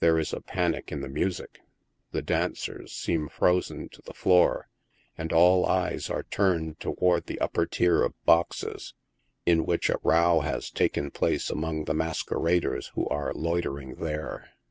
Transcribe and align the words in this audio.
There 0.00 0.18
is 0.18 0.32
a 0.32 0.40
panic 0.40 0.90
in 0.90 1.02
the 1.02 1.10
music. 1.10 1.58
The 2.12 2.22
dancers 2.22 2.90
seem 2.90 3.28
frozen 3.28 3.90
to 3.90 4.00
the 4.00 4.14
floor, 4.14 4.66
and 5.18 5.30
all 5.30 5.66
eyes 5.66 6.08
are 6.08 6.22
turned 6.22 6.80
toward 6.80 7.26
the 7.26 7.38
upper 7.38 7.66
tier 7.66 8.02
of 8.02 8.14
boxes, 8.24 8.94
in 9.44 9.66
which 9.66 9.90
a 9.90 10.00
row 10.02 10.40
ha3 10.42 10.72
taken 10.72 11.10
place 11.10 11.50
among 11.50 11.84
the 11.84 11.92
masqueraders 11.92 12.92
who 12.94 13.06
are 13.08 13.34
loitering 13.34 13.96
there. 13.96 14.52